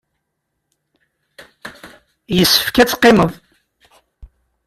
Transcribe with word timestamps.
Yessefk 2.35 2.75
ad 2.77 2.87
teqqimeḍ. 2.89 3.31